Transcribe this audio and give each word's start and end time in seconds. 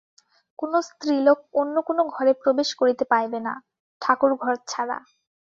কোন 0.59 0.71
স্ত্রীলোক 0.87 1.39
অন্য 1.61 1.75
কোন 1.87 1.97
ঘরে 2.13 2.31
প্রবেশ 2.41 2.69
করিতে 2.79 3.03
পাইবে 3.11 3.39
না, 3.47 3.53
ঠাকুরঘর 4.01 4.53
ছাড়া। 4.67 4.97